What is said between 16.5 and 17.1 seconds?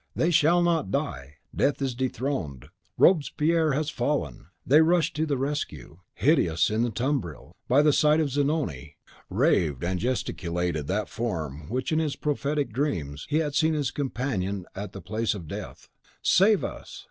us!